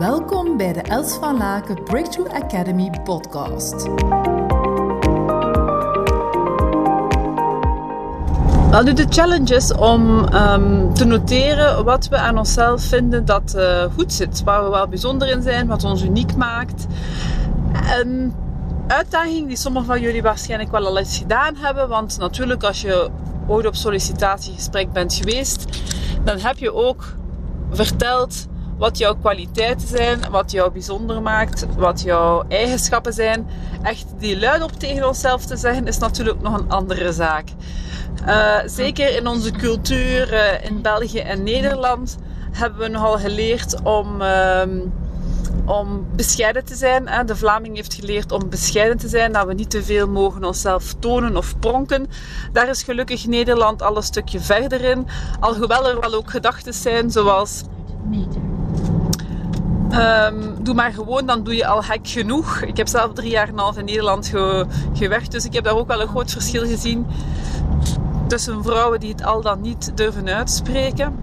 Welkom 0.00 0.56
bij 0.56 0.72
de 0.72 0.80
Els 0.80 1.14
van 1.14 1.36
Laken 1.36 1.84
Breakthrough 1.84 2.34
Academy 2.34 2.90
podcast. 3.04 3.82
Wel, 8.70 8.82
nu 8.82 8.92
de 8.92 9.06
challenge 9.08 9.54
is 9.54 9.72
om 9.72 10.34
um, 10.34 10.94
te 10.94 11.04
noteren 11.04 11.84
wat 11.84 12.08
we 12.08 12.16
aan 12.16 12.38
onszelf 12.38 12.82
vinden 12.82 13.24
dat 13.24 13.54
uh, 13.56 13.84
goed 13.94 14.12
zit. 14.12 14.42
Waar 14.42 14.64
we 14.64 14.70
wel 14.70 14.88
bijzonder 14.88 15.28
in 15.28 15.42
zijn, 15.42 15.66
wat 15.66 15.84
ons 15.84 16.02
uniek 16.02 16.36
maakt. 16.36 16.86
Een 17.98 18.34
uitdaging 18.86 19.48
die 19.48 19.56
sommigen 19.56 19.88
van 19.88 20.00
jullie 20.00 20.22
waarschijnlijk 20.22 20.70
wel 20.70 20.86
al 20.86 20.98
eens 20.98 21.18
gedaan 21.18 21.56
hebben. 21.56 21.88
Want 21.88 22.18
natuurlijk, 22.18 22.62
als 22.62 22.80
je 22.80 23.10
ooit 23.46 23.66
op 23.66 23.74
sollicitatiegesprek 23.74 24.92
bent 24.92 25.14
geweest, 25.14 25.64
dan 26.24 26.38
heb 26.38 26.58
je 26.58 26.74
ook 26.74 27.04
verteld 27.70 28.48
wat 28.80 28.98
jouw 28.98 29.14
kwaliteiten 29.14 29.88
zijn, 29.88 30.20
wat 30.30 30.50
jou 30.50 30.72
bijzonder 30.72 31.22
maakt, 31.22 31.66
wat 31.76 32.02
jouw 32.02 32.44
eigenschappen 32.48 33.12
zijn. 33.12 33.46
Echt 33.82 34.06
die 34.18 34.38
luidop 34.38 34.72
tegen 34.72 35.08
onszelf 35.08 35.44
te 35.44 35.56
zeggen 35.56 35.86
is 35.86 35.98
natuurlijk 35.98 36.40
nog 36.40 36.58
een 36.58 36.70
andere 36.70 37.12
zaak. 37.12 37.48
Uh, 38.26 38.56
zeker 38.66 39.16
in 39.16 39.26
onze 39.26 39.50
cultuur 39.50 40.32
uh, 40.32 40.64
in 40.64 40.82
België 40.82 41.18
en 41.18 41.42
Nederland 41.42 42.18
hebben 42.50 42.80
we 42.80 42.88
nogal 42.88 43.18
geleerd 43.18 43.82
om, 43.82 44.22
uh, 44.22 44.62
om 45.64 46.06
bescheiden 46.16 46.64
te 46.64 46.74
zijn. 46.74 47.26
De 47.26 47.36
Vlaming 47.36 47.76
heeft 47.76 47.94
geleerd 47.94 48.32
om 48.32 48.48
bescheiden 48.48 48.98
te 48.98 49.08
zijn, 49.08 49.32
dat 49.32 49.46
we 49.46 49.54
niet 49.54 49.70
te 49.70 49.82
veel 49.82 50.08
mogen 50.08 50.44
onszelf 50.44 50.94
tonen 50.98 51.36
of 51.36 51.58
pronken. 51.58 52.06
Daar 52.52 52.68
is 52.68 52.82
gelukkig 52.82 53.26
Nederland 53.26 53.82
al 53.82 53.96
een 53.96 54.02
stukje 54.02 54.40
verder 54.40 54.80
in. 54.80 55.06
Alhoewel 55.40 55.88
er 55.88 56.00
wel 56.00 56.14
ook 56.14 56.30
gedachten 56.30 56.74
zijn 56.74 57.10
zoals 57.10 57.62
Um, 59.92 60.64
doe 60.64 60.74
maar 60.74 60.92
gewoon, 60.92 61.26
dan 61.26 61.44
doe 61.44 61.56
je 61.56 61.66
al 61.66 61.84
hek 61.84 62.08
genoeg. 62.08 62.60
Ik 62.60 62.76
heb 62.76 62.88
zelf 62.88 63.12
drie 63.12 63.30
jaar 63.30 63.46
en 63.46 63.52
een 63.52 63.58
half 63.58 63.78
in 63.78 63.84
Nederland 63.84 64.26
ge 64.26 64.66
gewerkt, 64.92 65.32
dus 65.32 65.44
ik 65.44 65.52
heb 65.52 65.64
daar 65.64 65.76
ook 65.76 65.86
wel 65.86 66.00
een 66.00 66.08
groot 66.08 66.30
verschil 66.30 66.66
gezien 66.66 67.06
tussen 68.26 68.62
vrouwen 68.62 69.00
die 69.00 69.10
het 69.10 69.24
al 69.24 69.42
dan 69.42 69.60
niet 69.60 69.96
durven 69.96 70.28
uitspreken. 70.28 71.20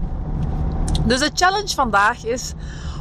Dus 1.04 1.18
de 1.18 1.30
challenge 1.34 1.74
vandaag 1.74 2.24
is 2.24 2.52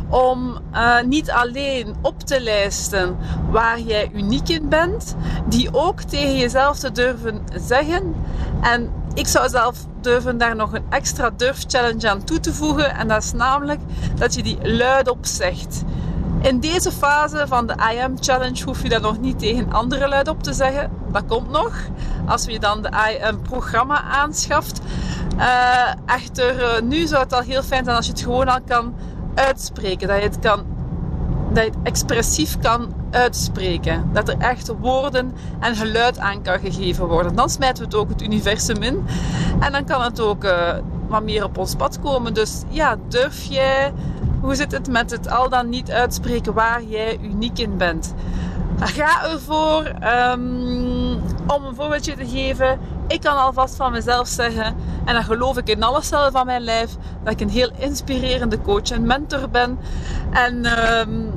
om 0.09 0.57
uh, 0.73 1.01
niet 1.01 1.31
alleen 1.31 1.95
op 2.01 2.19
te 2.19 2.41
lijsten 2.41 3.17
waar 3.49 3.79
jij 3.79 4.09
uniek 4.13 4.49
in 4.49 4.69
bent, 4.69 5.15
die 5.45 5.69
ook 5.73 6.01
tegen 6.01 6.37
jezelf 6.37 6.79
te 6.79 6.91
durven 6.91 7.41
zeggen. 7.55 8.15
En 8.61 8.91
ik 9.13 9.27
zou 9.27 9.49
zelf 9.49 9.85
durven 10.07 10.37
daar 10.37 10.55
nog 10.55 10.73
een 10.73 10.85
extra 10.89 11.29
durf 11.29 11.63
challenge 11.67 12.09
aan 12.09 12.23
toe 12.23 12.39
te 12.39 12.53
voegen. 12.53 12.95
En 12.95 13.07
dat 13.07 13.23
is 13.23 13.33
namelijk 13.33 13.79
dat 14.15 14.35
je 14.35 14.43
die 14.43 14.57
luidop 14.61 15.25
zegt. 15.25 15.83
In 16.41 16.59
deze 16.59 16.91
fase 16.91 17.45
van 17.47 17.67
de 17.67 17.73
I 17.93 17.99
Am 17.99 18.13
Challenge 18.19 18.63
hoef 18.63 18.83
je 18.83 18.89
dat 18.89 19.01
nog 19.01 19.19
niet 19.19 19.39
tegen 19.39 19.73
anderen 19.73 20.09
luidop 20.09 20.43
te 20.43 20.53
zeggen. 20.53 20.91
Dat 21.11 21.25
komt 21.25 21.49
nog. 21.49 21.73
Als 22.25 22.45
je 22.45 22.59
dan 22.59 22.81
de 22.81 22.89
I 23.11 23.23
Am 23.23 23.41
programma 23.41 24.01
aanschaft. 24.01 24.79
Uh, 25.37 25.93
echter, 26.05 26.59
uh, 26.59 26.81
nu 26.81 27.07
zou 27.07 27.23
het 27.23 27.33
al 27.33 27.41
heel 27.41 27.63
fijn 27.63 27.83
zijn 27.83 27.95
als 27.95 28.05
je 28.05 28.11
het 28.11 28.21
gewoon 28.21 28.47
al 28.47 28.61
kan 28.65 28.95
uitspreken. 29.35 30.07
Dat 30.07 30.17
je 30.17 30.23
het 30.23 30.39
kan 30.39 30.65
dat 31.53 31.63
je 31.63 31.69
het 31.69 31.79
expressief 31.83 32.59
kan 32.59 32.93
uitspreken. 33.11 34.09
Dat 34.13 34.29
er 34.29 34.37
echt 34.37 34.73
woorden 34.79 35.33
en 35.59 35.75
geluid 35.75 36.19
aan 36.19 36.41
kan 36.41 36.59
gegeven 36.59 37.07
worden. 37.07 37.35
Dan 37.35 37.49
smijten 37.49 37.77
we 37.77 37.89
het 37.89 37.95
ook 37.95 38.09
het 38.09 38.21
universum 38.21 38.83
in. 38.83 39.05
En 39.59 39.71
dan 39.71 39.85
kan 39.85 40.01
het 40.01 40.19
ook 40.19 40.43
uh, 40.43 40.73
wat 41.07 41.23
meer 41.23 41.43
op 41.43 41.57
ons 41.57 41.75
pad 41.75 41.99
komen. 41.99 42.33
Dus 42.33 42.63
ja, 42.69 42.95
durf 43.07 43.43
jij... 43.43 43.93
Hoe 44.41 44.55
zit 44.55 44.71
het 44.71 44.87
met 44.87 45.11
het 45.11 45.29
al 45.29 45.49
dan 45.49 45.69
niet 45.69 45.91
uitspreken 45.91 46.53
waar 46.53 46.83
jij 46.83 47.17
uniek 47.21 47.59
in 47.59 47.77
bent? 47.77 48.13
Ga 48.79 49.31
ervoor 49.31 49.91
um, 50.31 51.13
om 51.47 51.65
een 51.65 51.75
voorbeeldje 51.75 52.15
te 52.15 52.27
geven. 52.27 52.79
Ik 53.07 53.21
kan 53.21 53.37
alvast 53.37 53.75
van 53.75 53.91
mezelf 53.91 54.27
zeggen, 54.27 54.75
en 55.05 55.13
dan 55.13 55.23
geloof 55.23 55.57
ik 55.57 55.69
in 55.69 55.83
alle 55.83 56.01
cellen 56.01 56.31
van 56.31 56.45
mijn 56.45 56.61
lijf, 56.61 56.95
dat 57.23 57.33
ik 57.33 57.41
een 57.41 57.49
heel 57.49 57.71
inspirerende 57.77 58.61
coach 58.61 58.91
en 58.91 59.05
mentor 59.05 59.49
ben. 59.49 59.79
En 60.31 60.65
um, 60.99 61.36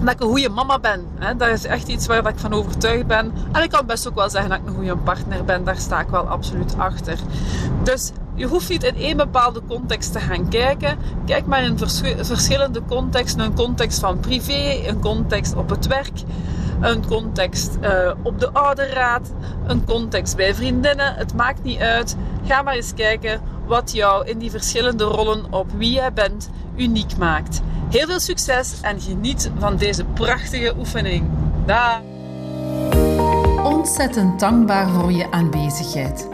dat 0.00 0.14
ik 0.14 0.20
een 0.20 0.28
goede 0.28 0.48
mama 0.48 0.78
ben. 0.78 1.06
Hè. 1.18 1.36
Dat 1.36 1.48
is 1.48 1.64
echt 1.64 1.88
iets 1.88 2.06
waar 2.06 2.28
ik 2.28 2.38
van 2.38 2.52
overtuigd 2.52 3.06
ben. 3.06 3.32
En 3.52 3.62
ik 3.62 3.70
kan 3.70 3.86
best 3.86 4.08
ook 4.08 4.14
wel 4.14 4.30
zeggen 4.30 4.50
dat 4.50 4.58
ik 4.58 4.66
een 4.66 4.74
goede 4.74 4.96
partner 4.96 5.44
ben. 5.44 5.64
Daar 5.64 5.76
sta 5.76 6.00
ik 6.00 6.08
wel 6.08 6.28
absoluut 6.28 6.74
achter. 6.78 7.18
Dus 7.82 8.12
je 8.34 8.46
hoeft 8.46 8.68
niet 8.68 8.82
in 8.82 8.96
één 8.96 9.16
bepaalde 9.16 9.62
context 9.68 10.12
te 10.12 10.20
gaan 10.20 10.48
kijken. 10.48 10.98
Kijk 11.26 11.46
maar 11.46 11.62
in 11.62 11.78
verschillende 12.18 12.82
contexten. 12.88 13.40
Een 13.40 13.54
context 13.54 13.98
van 13.98 14.20
privé, 14.20 14.88
een 14.88 15.00
context 15.00 15.56
op 15.56 15.70
het 15.70 15.86
werk, 15.86 16.22
een 16.80 17.06
context 17.06 17.78
uh, 17.82 18.10
op 18.22 18.40
de 18.40 18.52
ouderraad, 18.52 19.32
een 19.66 19.84
context 19.84 20.36
bij 20.36 20.54
vriendinnen. 20.54 21.14
Het 21.14 21.34
maakt 21.34 21.62
niet 21.62 21.80
uit. 21.80 22.16
Ga 22.44 22.62
maar 22.62 22.74
eens 22.74 22.94
kijken 22.94 23.40
wat 23.66 23.92
jou 23.92 24.26
in 24.26 24.38
die 24.38 24.50
verschillende 24.50 25.04
rollen 25.04 25.52
op 25.52 25.70
wie 25.76 25.92
jij 25.92 26.12
bent 26.12 26.50
uniek 26.76 27.16
maakt. 27.16 27.62
Heel 27.94 28.06
veel 28.06 28.20
succes 28.20 28.80
en 28.82 29.00
geniet 29.00 29.50
van 29.58 29.76
deze 29.76 30.04
prachtige 30.04 30.74
oefening. 30.78 31.30
Dag! 31.66 32.00
Ontzettend 33.64 34.40
dankbaar 34.40 34.88
voor 34.88 35.12
je 35.12 35.30
aanwezigheid. 35.30 36.28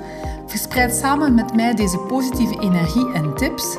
Verspreid 0.46 0.94
samen 0.94 1.34
met 1.34 1.54
mij 1.54 1.74
deze 1.74 1.98
positieve 1.98 2.60
energie 2.60 3.12
en 3.12 3.34
tips. 3.34 3.76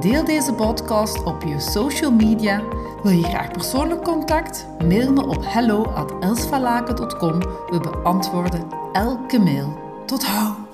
Deel 0.00 0.24
deze 0.24 0.52
podcast 0.52 1.24
op 1.24 1.42
je 1.42 1.60
social 1.60 2.12
media. 2.12 2.62
Wil 3.02 3.12
je 3.12 3.24
graag 3.24 3.50
persoonlijk 3.50 4.02
contact? 4.02 4.66
Mail 4.88 5.12
me 5.12 5.26
op 5.26 5.44
hello@elsvalaken.com. 5.46 7.38
We 7.40 7.80
beantwoorden 7.80 8.68
elke 8.92 9.38
mail. 9.38 9.78
Tot 10.06 10.26
hou! 10.26 10.69